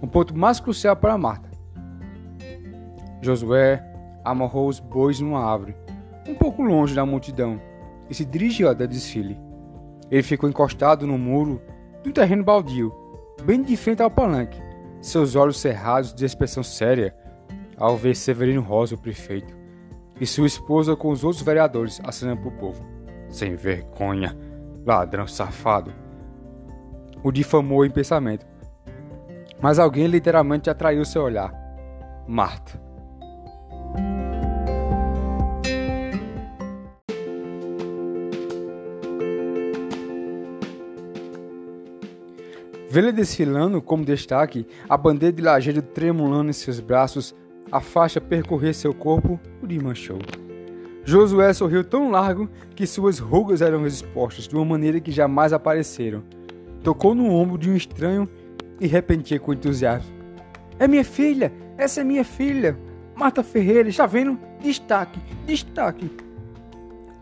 O 0.00 0.06
ponto 0.06 0.36
mais 0.36 0.60
crucial 0.60 0.94
para 0.94 1.18
Marta. 1.18 1.55
Josué 3.26 3.82
amarrou 4.24 4.68
os 4.68 4.80
bois 4.80 5.20
numa 5.20 5.44
árvore, 5.44 5.76
um 6.28 6.34
pouco 6.34 6.62
longe 6.62 6.94
da 6.94 7.04
multidão, 7.04 7.60
e 8.08 8.14
se 8.14 8.24
dirigiu 8.24 8.68
ao 8.68 8.74
desfile. 8.74 9.38
Ele 10.10 10.22
ficou 10.22 10.48
encostado 10.48 11.06
no 11.06 11.18
muro 11.18 11.60
de 12.02 12.10
um 12.10 12.12
terreno 12.12 12.44
baldio, 12.44 12.92
bem 13.44 13.62
de 13.62 13.76
frente 13.76 14.02
ao 14.02 14.10
palanque, 14.10 14.60
seus 15.00 15.34
olhos 15.34 15.58
cerrados 15.58 16.14
de 16.14 16.24
expressão 16.24 16.62
séria, 16.62 17.14
ao 17.76 17.96
ver 17.96 18.14
Severino 18.14 18.62
Rosa, 18.62 18.94
o 18.94 18.98
prefeito 18.98 19.56
e 20.20 20.26
sua 20.26 20.46
esposa 20.46 20.96
com 20.96 21.10
os 21.10 21.22
outros 21.24 21.42
vereadores 21.42 22.00
assinando 22.04 22.40
para 22.42 22.48
o 22.48 22.52
povo. 22.52 22.86
Sem 23.28 23.54
vergonha, 23.54 24.36
ladrão 24.84 25.26
safado. 25.26 25.92
O 27.22 27.30
difamou 27.30 27.84
em 27.84 27.90
pensamento. 27.90 28.46
Mas 29.60 29.78
alguém 29.78 30.06
literalmente 30.06 30.70
atraiu 30.70 31.04
seu 31.04 31.22
olhar. 31.22 31.52
Marta. 32.26 32.85
Vê-la 42.96 43.10
desfilando 43.10 43.82
como 43.82 44.06
destaque, 44.06 44.66
a 44.88 44.96
bandeira 44.96 45.30
de 45.30 45.42
lajeiro 45.42 45.82
tremulando 45.82 46.48
em 46.48 46.54
seus 46.54 46.80
braços, 46.80 47.34
a 47.70 47.78
faixa 47.78 48.22
percorrer 48.22 48.72
seu 48.72 48.94
corpo, 48.94 49.38
o 49.62 49.66
desmanchou. 49.66 50.18
Josué 51.04 51.52
sorriu 51.52 51.84
tão 51.84 52.10
largo 52.10 52.48
que 52.74 52.86
suas 52.86 53.18
rugas 53.18 53.60
eram 53.60 53.86
expostas 53.86 54.48
de 54.48 54.56
uma 54.56 54.64
maneira 54.64 54.98
que 54.98 55.12
jamais 55.12 55.52
apareceram. 55.52 56.22
Tocou 56.82 57.14
no 57.14 57.30
ombro 57.30 57.58
de 57.58 57.68
um 57.68 57.76
estranho 57.76 58.26
e 58.80 58.86
repentia 58.86 59.38
com 59.38 59.52
entusiasmo. 59.52 60.10
É 60.78 60.88
minha 60.88 61.04
filha! 61.04 61.52
Essa 61.76 62.00
é 62.00 62.04
minha 62.04 62.24
filha! 62.24 62.78
Marta 63.14 63.42
Ferreira, 63.42 63.90
está 63.90 64.06
vendo? 64.06 64.40
Destaque! 64.58 65.20
Destaque! 65.44 66.10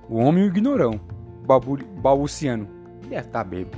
O 0.08 0.18
homem 0.18 0.44
o 0.44 0.46
ignorou, 0.46 1.00
balbuciando. 2.00 2.68
Deve 3.08 3.16
estar 3.16 3.42
tá 3.42 3.42
bêbado. 3.42 3.76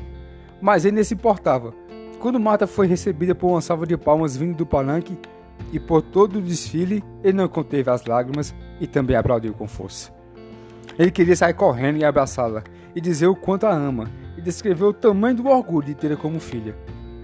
Mas 0.61 0.85
ele 0.85 0.97
nem 0.97 1.05
se 1.05 1.15
importava. 1.15 1.86
Quando 2.21 2.41
Marta 2.41 2.67
foi 2.67 2.87
recebida 2.87 3.35
por 3.35 3.49
uma 3.49 3.61
salva 3.61 3.87
de 3.87 3.97
palmas 3.97 4.37
vindo 4.37 4.57
do 4.57 4.67
palanque, 4.67 5.19
e 5.73 5.79
por 5.79 6.03
todo 6.03 6.39
o 6.39 6.43
desfile 6.43 7.03
ele 7.23 7.37
não 7.37 7.49
conteve 7.49 7.91
as 7.91 8.05
lágrimas 8.05 8.55
e 8.81 8.87
também 8.87 9.17
aplaudiu 9.17 9.53
com 9.55 9.67
força. 9.67 10.13
Ele 10.99 11.11
queria 11.11 11.37
sair 11.37 11.55
correndo 11.55 11.99
e 11.99 12.05
abraçá-la, 12.05 12.63
e 12.95 13.01
dizer 13.01 13.27
o 13.27 13.37
quanto 13.37 13.67
a 13.67 13.75
ama, 13.75 14.11
e 14.37 14.41
descrever 14.41 14.85
o 14.85 14.93
tamanho 14.93 15.37
do 15.37 15.49
orgulho 15.49 15.87
de 15.87 15.95
tê-la 15.95 16.17
como 16.17 16.41
filha. 16.41 16.75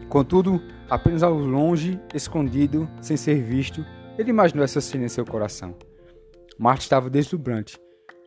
Contudo, 0.08 0.60
apenas 0.90 1.22
ao 1.22 1.32
longe, 1.32 1.98
escondido, 2.14 2.88
sem 3.00 3.16
ser 3.16 3.40
visto, 3.42 3.84
ele 4.18 4.30
imaginou 4.30 4.62
essa 4.64 4.80
cena 4.80 5.06
em 5.06 5.08
seu 5.08 5.24
coração. 5.24 5.74
Marta 6.58 6.82
estava 6.82 7.08
deslumbrante, 7.08 7.78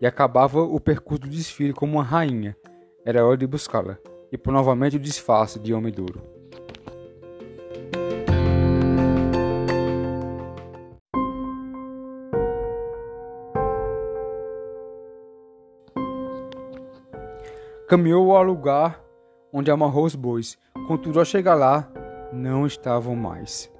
e 0.02 0.08
acabava 0.08 0.62
o 0.62 0.80
percurso 0.80 1.22
do 1.22 1.30
desfile 1.30 1.74
como 1.74 1.94
uma 1.94 2.04
rainha. 2.04 2.58
Era 3.06 3.26
hora 3.26 3.38
de 3.38 3.46
buscá-la, 3.46 3.98
e 4.32 4.38
por 4.38 4.52
novamente 4.52 4.96
o 4.96 5.00
disfarce 5.00 5.60
de 5.60 5.74
homem 5.74 5.94
duro. 5.94 6.35
Caminhou 17.88 18.36
ao 18.36 18.42
lugar 18.42 19.00
onde 19.54 19.70
amarrou 19.70 20.06
os 20.06 20.16
bois. 20.16 20.58
Contudo, 20.88 21.20
ao 21.20 21.26
chegar 21.26 21.54
lá, 21.54 21.88
não 22.34 22.66
estavam 22.66 23.16
mais. 23.16 23.72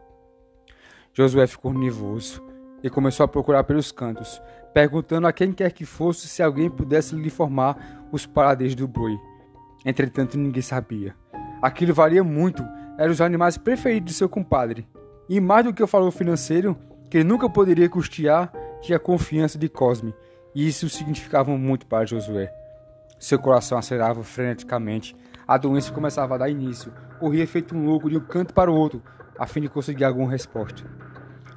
Josué 1.12 1.48
ficou 1.48 1.74
nervoso 1.74 2.40
e 2.84 2.90
começou 2.90 3.24
a 3.24 3.28
procurar 3.28 3.64
pelos 3.64 3.92
cantos, 3.92 4.40
perguntando 4.76 5.26
a 5.26 5.34
quem 5.34 5.52
quer 5.52 5.72
que 5.72 5.86
fosse 5.86 6.28
se 6.28 6.44
alguém 6.44 6.70
pudesse 6.70 7.16
lhe 7.16 7.26
informar 7.26 8.08
os 8.12 8.28
paradeiros 8.28 8.76
do 8.76 8.88
boi. 8.88 9.20
Entretanto, 9.84 10.38
ninguém 10.38 10.62
sabia. 10.62 11.16
Aquilo 11.60 11.92
valia 11.92 12.24
muito, 12.24 12.64
eram 13.00 13.12
os 13.12 13.22
animais 13.22 13.58
preferidos 13.58 14.12
de 14.12 14.18
seu 14.18 14.30
compadre. 14.30 14.88
E 15.28 15.42
mais 15.42 15.66
do 15.66 15.74
que 15.74 15.82
o 15.82 15.88
valor 15.88 16.12
financeiro, 16.12 16.78
que 17.10 17.18
ele 17.18 17.24
nunca 17.24 17.50
poderia 17.50 17.90
custear, 17.90 18.54
tinha 18.82 18.98
a 18.98 19.00
confiança 19.00 19.58
de 19.58 19.68
Cosme, 19.68 20.14
e 20.54 20.68
isso 20.68 20.88
significava 20.90 21.58
muito 21.58 21.88
para 21.88 22.06
Josué. 22.06 22.54
Seu 23.18 23.40
coração 23.40 23.78
acelerava 23.78 24.24
freneticamente. 24.24 25.16
A 25.48 25.58
doença 25.58 25.92
começava 25.92 26.36
a 26.36 26.38
dar 26.38 26.50
início. 26.50 26.92
Corria 27.20 27.48
feito 27.48 27.76
um 27.76 27.86
louco 27.86 28.10
de 28.10 28.18
um 28.18 28.22
canto 28.22 28.54
para 28.54 28.72
o 28.72 28.76
outro, 28.76 29.02
a 29.40 29.48
fim 29.48 29.62
de 29.62 29.70
conseguir 29.70 30.04
alguma 30.04 30.30
resposta. 30.30 30.84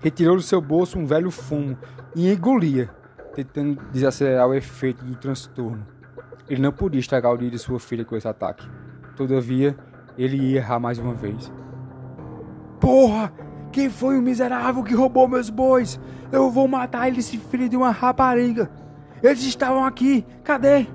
Retirou 0.00 0.36
do 0.36 0.42
seu 0.42 0.60
bolso 0.60 0.98
um 0.98 1.04
velho 1.04 1.30
fumo 1.30 1.76
e 2.14 2.32
engolia, 2.32 2.88
tentando 3.34 3.82
desacelerar 3.90 4.46
o 4.46 4.54
efeito 4.54 5.04
do 5.04 5.16
transtorno. 5.16 5.84
Ele 6.48 6.62
não 6.62 6.72
podia 6.72 7.00
estragar 7.00 7.32
o 7.32 7.38
dia 7.38 7.50
de 7.50 7.58
sua 7.58 7.80
filha 7.80 8.04
com 8.04 8.16
esse 8.16 8.28
ataque. 8.28 8.68
Todavia, 9.16 9.76
ele 10.16 10.36
ia 10.36 10.58
errar 10.58 10.78
mais 10.78 10.98
uma 10.98 11.14
vez. 11.14 11.52
Porra! 12.80 13.32
Quem 13.70 13.90
foi 13.90 14.18
o 14.18 14.22
miserável 14.22 14.82
que 14.82 14.94
roubou 14.94 15.28
meus 15.28 15.50
bois? 15.50 16.00
Eu 16.32 16.50
vou 16.50 16.66
matar 16.66 17.06
ele, 17.06 17.18
esse 17.18 17.36
filho 17.36 17.68
de 17.68 17.76
uma 17.76 17.90
rapariga! 17.90 18.70
Eles 19.22 19.42
estavam 19.42 19.84
aqui! 19.84 20.24
Cadê? 20.42 20.86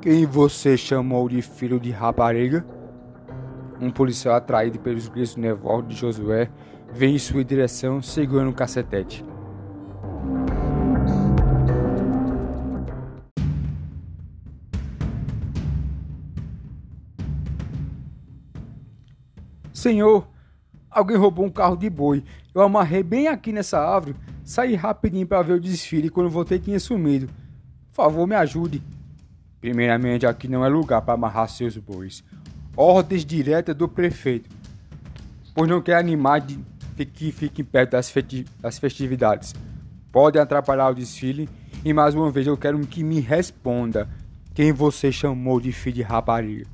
Quem 0.00 0.24
você 0.24 0.76
chamou 0.76 1.28
de 1.28 1.42
filho 1.42 1.80
de 1.80 1.90
rapariga? 1.90 2.64
Um 3.80 3.90
policial 3.90 4.36
atraído 4.36 4.78
pelos 4.78 5.08
gritos 5.08 5.34
nervosos 5.34 5.88
de 5.88 5.96
Josué 5.96 6.48
vem 6.92 7.16
em 7.16 7.18
sua 7.18 7.44
direção 7.44 8.00
segurando 8.00 8.50
um 8.50 8.52
cacetete. 8.52 9.24
Senhor, 19.72 20.28
alguém 20.88 21.16
roubou 21.16 21.44
um 21.44 21.50
carro 21.50 21.76
de 21.76 21.90
boi. 21.90 22.22
Eu 22.54 22.62
amarrei 22.62 23.02
bem 23.02 23.26
aqui 23.26 23.52
nessa 23.52 23.80
árvore, 23.80 24.14
saí 24.44 24.76
rapidinho 24.76 25.26
para 25.26 25.42
ver 25.42 25.54
o 25.54 25.60
desfile 25.60 26.06
e 26.06 26.10
quando 26.10 26.30
voltei 26.30 26.60
tinha 26.60 26.78
sumido. 26.78 27.26
Por 27.26 28.04
favor, 28.04 28.28
me 28.28 28.36
ajude. 28.36 28.80
Primeiramente, 29.60 30.26
aqui 30.26 30.48
não 30.48 30.64
é 30.64 30.68
lugar 30.68 31.02
para 31.02 31.14
amarrar 31.14 31.48
seus 31.48 31.76
bois. 31.76 32.22
ordens 32.76 33.24
diretas 33.24 33.74
do 33.74 33.88
prefeito, 33.88 34.48
pois 35.54 35.68
não 35.68 35.82
quer 35.82 35.96
animar 35.96 36.40
de 36.40 36.58
que 37.04 37.32
fiquem 37.32 37.64
perto 37.64 37.92
das, 37.92 38.12
das 38.60 38.78
festividades. 38.78 39.54
Podem 40.12 40.40
atrapalhar 40.40 40.90
o 40.90 40.94
desfile 40.94 41.48
e 41.84 41.92
mais 41.92 42.14
uma 42.14 42.30
vez 42.30 42.46
eu 42.46 42.56
quero 42.56 42.78
que 42.86 43.02
me 43.02 43.20
responda 43.20 44.08
quem 44.54 44.72
você 44.72 45.12
chamou 45.12 45.60
de 45.60 45.72
filho 45.72 45.96
de 45.96 46.02
rapariga. 46.02 46.66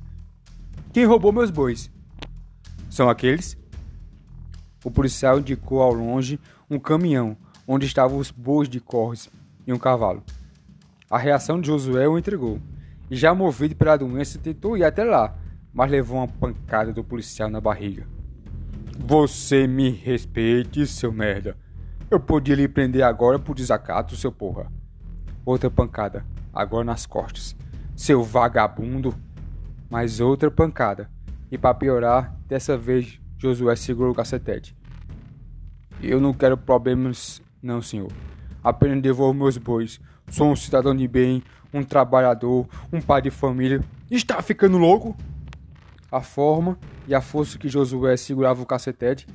Quem 0.93 1.05
roubou 1.05 1.31
meus 1.31 1.51
bois? 1.51 1.91
São 2.89 3.09
aqueles? 3.09 3.57
O 4.83 4.89
policial 4.89 5.39
indicou 5.39 5.81
ao 5.81 5.93
longe 5.93 6.39
um 6.69 6.79
caminhão 6.79 7.35
onde 7.67 7.85
estavam 7.85 8.17
os 8.17 8.31
bois 8.31 8.69
de 8.69 8.79
corres 8.79 9.29
e 9.65 9.73
um 9.73 9.77
cavalo. 9.79 10.23
A 11.09 11.17
reação 11.17 11.59
de 11.59 11.67
Josué 11.67 12.07
o 12.07 12.17
entregou. 12.17 12.59
Já 13.09 13.33
movido 13.35 13.75
pela 13.75 13.97
doença, 13.97 14.39
tentou 14.39 14.77
ir 14.77 14.83
até 14.83 15.03
lá, 15.03 15.35
mas 15.71 15.91
levou 15.91 16.17
uma 16.17 16.27
pancada 16.27 16.91
do 16.91 17.03
policial 17.03 17.49
na 17.49 17.61
barriga. 17.61 18.07
Você 18.97 19.67
me 19.67 19.89
respeite, 19.89 20.87
seu 20.87 21.11
merda. 21.11 21.57
Eu 22.09 22.19
podia 22.19 22.55
lhe 22.55 22.67
prender 22.67 23.03
agora 23.03 23.37
por 23.37 23.55
desacato, 23.55 24.15
seu 24.15 24.31
porra. 24.31 24.71
Outra 25.45 25.69
pancada, 25.69 26.25
agora 26.53 26.83
nas 26.83 27.05
costas. 27.05 27.55
Seu 27.95 28.23
vagabundo. 28.23 29.13
Mais 29.89 30.19
outra 30.19 30.49
pancada. 30.49 31.09
E 31.51 31.57
para 31.57 31.75
piorar, 31.75 32.35
dessa 32.47 32.77
vez 32.77 33.19
Josué 33.37 33.75
segurou 33.75 34.11
o 34.11 34.15
cacetete. 34.15 34.75
Eu 36.01 36.19
não 36.19 36.33
quero 36.33 36.57
problemas, 36.57 37.41
não, 37.61 37.81
senhor. 37.81 38.11
Apenas 38.63 39.01
devolvo 39.01 39.33
meus 39.33 39.57
bois. 39.57 39.99
Sou 40.29 40.51
um 40.51 40.55
cidadão 40.55 40.95
de 40.95 41.07
bem, 41.07 41.43
um 41.73 41.83
trabalhador, 41.83 42.67
um 42.91 43.01
pai 43.01 43.21
de 43.21 43.29
família. 43.29 43.83
Está 44.09 44.41
ficando 44.41 44.77
louco? 44.77 45.15
A 46.11 46.21
forma 46.21 46.77
e 47.07 47.13
a 47.13 47.21
força 47.21 47.57
que 47.57 47.69
Josué 47.69 48.17
segurava 48.17 48.61
o 48.61 48.65
cacetete 48.65 49.27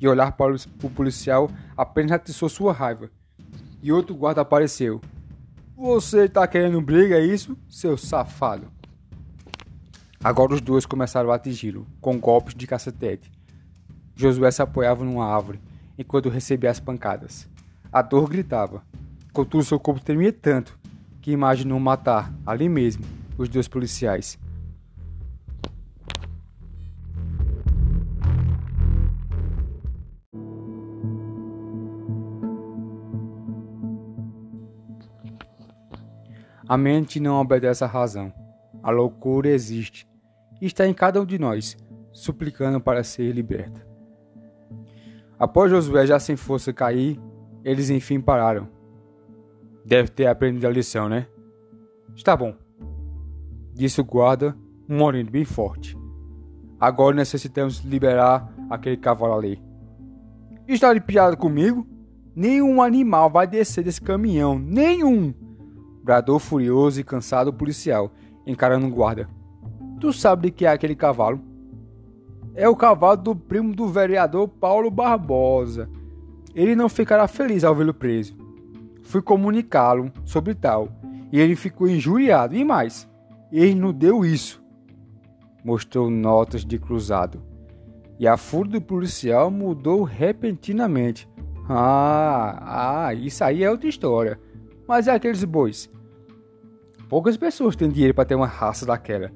e 0.00 0.08
olhar 0.08 0.32
para 0.32 0.54
o 0.54 0.90
policial 0.90 1.50
apenas 1.76 2.12
atiçou 2.12 2.48
sua 2.48 2.72
raiva. 2.72 3.10
E 3.82 3.92
outro 3.92 4.14
guarda 4.14 4.40
apareceu. 4.40 5.00
Você 5.76 6.24
está 6.24 6.46
querendo 6.46 6.80
briga, 6.80 7.16
é 7.16 7.24
isso, 7.24 7.56
seu 7.68 7.96
safado? 7.96 8.70
Agora 10.22 10.54
os 10.54 10.60
dois 10.60 10.84
começaram 10.84 11.30
a 11.30 11.36
atingi-lo, 11.36 11.86
com 12.00 12.18
golpes 12.18 12.54
de 12.54 12.66
cacetete. 12.66 13.32
Josué 14.14 14.50
se 14.50 14.60
apoiava 14.60 15.02
numa 15.02 15.24
árvore, 15.24 15.60
enquanto 15.98 16.28
recebia 16.28 16.70
as 16.70 16.78
pancadas. 16.78 17.48
A 17.90 18.02
dor 18.02 18.28
gritava. 18.28 18.82
Contudo, 19.32 19.64
seu 19.64 19.78
corpo 19.78 20.00
tremia 20.00 20.32
tanto 20.32 20.78
que 21.20 21.30
imaginou 21.30 21.78
matar, 21.78 22.32
ali 22.44 22.68
mesmo, 22.68 23.04
os 23.38 23.48
dois 23.48 23.68
policiais. 23.68 24.38
A 36.66 36.76
mente 36.76 37.18
não 37.18 37.40
obedece 37.40 37.82
à 37.82 37.86
razão. 37.86 38.32
A 38.82 38.90
loucura 38.90 39.48
existe 39.48 40.08
e 40.60 40.66
está 40.66 40.86
em 40.86 40.94
cada 40.94 41.20
um 41.20 41.26
de 41.26 41.36
nós, 41.38 41.76
suplicando 42.12 42.80
para 42.80 43.02
ser 43.02 43.32
liberta. 43.32 43.84
Após 45.36 45.70
Josué 45.70 46.06
já 46.06 46.20
sem 46.20 46.36
força 46.36 46.72
cair, 46.72 47.20
eles 47.64 47.90
enfim 47.90 48.20
pararam. 48.20 48.79
Deve 49.90 50.08
ter 50.08 50.26
aprendido 50.26 50.68
a 50.68 50.70
lição, 50.70 51.08
né? 51.08 51.26
Está 52.14 52.36
bom, 52.36 52.54
disse 53.74 54.00
o 54.00 54.04
guarda, 54.04 54.56
um 54.88 55.24
bem 55.24 55.44
forte. 55.44 55.98
Agora 56.78 57.16
necessitamos 57.16 57.80
liberar 57.80 58.54
aquele 58.70 58.96
cavalo 58.96 59.34
ali. 59.34 59.60
Está 60.68 60.94
de 60.94 61.00
piada 61.00 61.36
comigo? 61.36 61.84
Nenhum 62.36 62.80
animal 62.80 63.28
vai 63.28 63.48
descer 63.48 63.82
desse 63.82 64.00
caminhão, 64.00 64.60
nenhum! 64.60 65.34
bradou 66.04 66.38
furioso 66.38 67.00
e 67.00 67.04
cansado 67.04 67.48
o 67.48 67.52
policial, 67.52 68.12
encarando 68.46 68.86
o 68.86 68.90
guarda. 68.90 69.28
Tu 69.98 70.12
sabe 70.12 70.42
de 70.42 70.50
que 70.52 70.66
é 70.66 70.68
aquele 70.68 70.94
cavalo? 70.94 71.40
É 72.54 72.68
o 72.68 72.76
cavalo 72.76 73.16
do 73.16 73.34
primo 73.34 73.74
do 73.74 73.88
vereador 73.88 74.46
Paulo 74.46 74.88
Barbosa. 74.88 75.90
Ele 76.54 76.76
não 76.76 76.88
ficará 76.88 77.26
feliz 77.26 77.64
ao 77.64 77.74
vê-lo 77.74 77.92
preso. 77.92 78.39
Fui 79.02 79.22
comunicá-lo 79.22 80.12
sobre 80.24 80.54
tal, 80.54 80.88
e 81.32 81.40
ele 81.40 81.56
ficou 81.56 81.88
injuriado. 81.88 82.54
E 82.54 82.64
mais, 82.64 83.08
ele 83.52 83.74
não 83.74 83.92
deu 83.92 84.24
isso. 84.24 84.62
Mostrou 85.64 86.10
notas 86.10 86.64
de 86.64 86.78
cruzado. 86.78 87.42
E 88.18 88.26
a 88.26 88.36
fúria 88.36 88.72
do 88.72 88.80
policial 88.80 89.50
mudou 89.50 90.02
repentinamente. 90.02 91.28
Ah, 91.68 93.06
ah, 93.06 93.14
isso 93.14 93.42
aí 93.44 93.62
é 93.62 93.70
outra 93.70 93.88
história. 93.88 94.38
Mas 94.86 95.06
é 95.08 95.12
aqueles 95.12 95.44
bois. 95.44 95.90
Poucas 97.08 97.36
pessoas 97.36 97.76
têm 97.76 97.88
dinheiro 97.88 98.14
para 98.14 98.24
ter 98.24 98.34
uma 98.34 98.46
raça 98.46 98.84
daquela. 98.84 99.30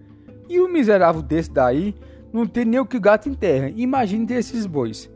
E 0.48 0.60
o 0.60 0.68
miserável 0.68 1.22
desse 1.22 1.50
daí 1.50 1.94
não 2.32 2.46
tem 2.46 2.64
nem 2.64 2.80
o 2.80 2.86
que 2.86 2.96
o 2.96 3.00
gato 3.00 3.28
enterra. 3.28 3.70
Imagine 3.74 4.26
desses 4.26 4.66
bois. 4.66 5.10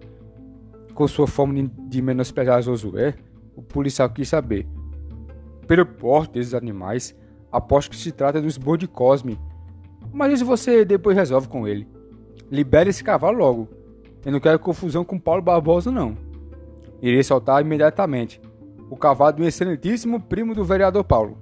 Com 0.95 1.07
sua 1.07 1.27
forma 1.27 1.71
de 1.89 2.01
menosprezar 2.01 2.63
Josué, 2.63 3.15
o 3.59 3.63
policial 3.63 4.09
quis 4.09 4.29
saber. 4.29 4.69
Pelo 5.67 5.85
porte 5.85 6.35
desses 6.35 6.55
animais, 6.55 7.15
aposto 7.51 7.91
que 7.91 7.97
se 7.97 8.13
trata 8.13 8.41
dos 8.41 8.57
bois 8.57 8.79
de 8.79 8.87
Cosme. 8.87 9.37
Mas 10.13 10.35
isso 10.35 10.45
você 10.45 10.85
depois 10.85 11.17
resolve 11.17 11.49
com 11.49 11.67
ele. 11.67 11.89
Libere 12.51 12.91
esse 12.91 13.03
cavalo 13.03 13.37
logo. 13.37 13.69
Eu 14.25 14.31
não 14.31 14.39
quero 14.39 14.61
confusão 14.61 15.05
com 15.05 15.19
Paulo 15.19 15.43
Barbosa, 15.43 15.91
não. 15.91 16.17
Irei 17.03 17.23
soltar 17.25 17.61
imediatamente 17.61 18.41
o 18.89 18.97
cavalo 18.97 19.37
do 19.37 19.45
excelentíssimo 19.45 20.21
primo 20.21 20.55
do 20.55 20.65
vereador 20.65 21.03
Paulo. 21.03 21.37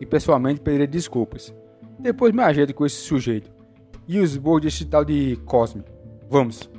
E 0.00 0.06
pessoalmente 0.06 0.60
pedirei 0.60 0.86
desculpas. 0.86 1.54
Depois 1.98 2.32
me 2.32 2.42
ajeito 2.42 2.74
com 2.74 2.86
esse 2.86 2.96
sujeito. 2.96 3.50
E 4.08 4.18
os 4.18 4.36
bois 4.38 4.62
desse 4.62 4.86
tal 4.86 5.04
de 5.04 5.36
Cosme. 5.44 5.84
Vamos. 6.30 6.70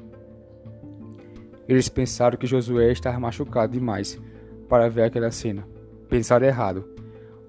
Eles 1.68 1.90
pensaram 1.90 2.38
que 2.38 2.48
Josué 2.48 2.92
estava 2.92 3.20
machucado 3.20 3.74
demais 3.74 4.20
para 4.68 4.90
ver 4.90 5.04
aquela 5.04 5.32
cena. 5.32 5.68
Pensaram 6.10 6.46
errado. 6.46 6.88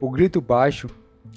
O 0.01 0.11
grito 0.11 0.41
baixo, 0.41 0.89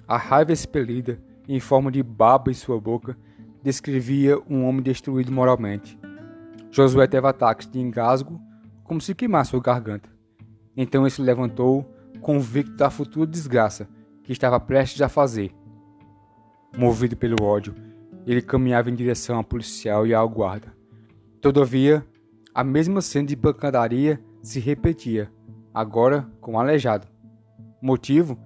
a 0.08 0.18
raiva 0.18 0.52
expelida, 0.52 1.20
em 1.48 1.60
forma 1.60 1.92
de 1.92 2.02
baba 2.04 2.52
em 2.52 2.54
sua 2.54 2.80
boca, 2.80 3.18
descrevia 3.64 4.38
um 4.50 4.66
homem 4.66 4.82
destruído 4.82 5.32
moralmente. 5.32 5.98
Josué 6.72 7.08
teve 7.08 7.28
ataques 7.28 7.70
de 7.70 7.80
engasgo, 7.80 8.40
como 8.84 9.02
se 9.02 9.14
queimasse 9.14 9.52
sua 9.52 9.62
garganta. 9.62 10.10
Então 10.76 11.04
ele 11.04 11.10
se 11.10 11.22
levantou, 11.22 11.86
convicto 12.22 12.76
da 12.76 12.90
futura 12.90 13.28
desgraça 13.28 13.88
que 14.24 14.32
estava 14.32 14.60
prestes 14.60 15.02
a 15.02 15.10
fazer. 15.10 15.52
Movido 16.78 17.18
pelo 17.18 17.44
ódio, 17.44 17.76
ele 18.26 18.42
caminhava 18.42 18.90
em 18.90 18.96
direção 18.96 19.38
ao 19.38 19.44
policial 19.44 20.08
e 20.08 20.14
ao 20.14 20.30
guarda. 20.30 20.74
Todavia, 21.42 22.06
a 22.54 22.64
mesma 22.64 23.02
cena 23.02 23.28
de 23.28 23.36
pancadaria 23.36 24.22
se 24.42 24.60
repetia, 24.60 25.32
agora 25.74 26.28
com 26.40 26.54
o 26.54 26.60
aleijado. 26.60 27.08
Motivo? 27.82 28.38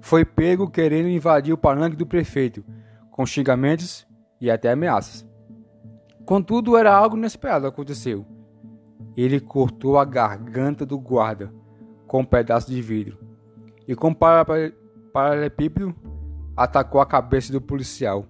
Foi 0.00 0.24
pego 0.24 0.70
querendo 0.70 1.08
invadir 1.08 1.52
o 1.52 1.58
palanque 1.58 1.96
do 1.96 2.06
prefeito, 2.06 2.64
com 3.10 3.26
xingamentos 3.26 4.06
e 4.40 4.50
até 4.50 4.70
ameaças. 4.70 5.26
Contudo, 6.24 6.76
era 6.76 6.94
algo 6.94 7.16
inesperado 7.16 7.66
aconteceu. 7.66 8.24
Ele 9.16 9.40
cortou 9.40 9.98
a 9.98 10.04
garganta 10.04 10.86
do 10.86 10.98
guarda 10.98 11.52
com 12.06 12.20
um 12.20 12.24
pedaço 12.24 12.70
de 12.70 12.80
vidro 12.80 13.18
e 13.86 13.94
com 13.94 14.14
paralelepípedo 14.14 15.94
atacou 16.56 17.00
a 17.00 17.06
cabeça 17.06 17.52
do 17.52 17.60
policial 17.60 18.24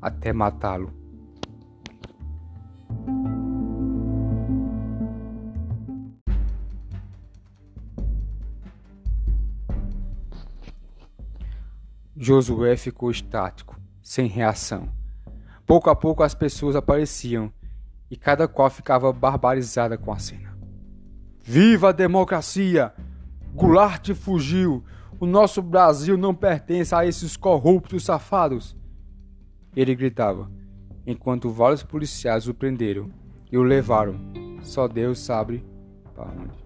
até 0.00 0.32
matá-lo. 0.32 0.92
Josué 12.18 12.76
ficou 12.76 13.10
estático, 13.10 13.78
sem 14.02 14.26
reação. 14.26 14.88
Pouco 15.66 15.90
a 15.90 15.94
pouco 15.94 16.22
as 16.22 16.34
pessoas 16.34 16.74
apareciam 16.74 17.52
e 18.10 18.16
cada 18.16 18.48
qual 18.48 18.70
ficava 18.70 19.12
barbarizada 19.12 19.98
com 19.98 20.12
a 20.12 20.18
cena. 20.18 20.56
Viva 21.42 21.90
a 21.90 21.92
democracia! 21.92 22.94
Goulart 23.54 24.14
fugiu! 24.14 24.82
O 25.20 25.26
nosso 25.26 25.62
Brasil 25.62 26.16
não 26.16 26.34
pertence 26.34 26.94
a 26.94 27.06
esses 27.06 27.36
corruptos 27.36 28.04
safados. 28.04 28.76
Ele 29.74 29.94
gritava, 29.94 30.50
enquanto 31.06 31.50
vários 31.50 31.82
policiais 31.82 32.48
o 32.48 32.54
prenderam 32.54 33.10
e 33.50 33.56
o 33.56 33.62
levaram. 33.62 34.18
Só 34.62 34.88
Deus 34.88 35.18
sabe 35.20 35.64
para 36.14 36.30
onde. 36.30 36.65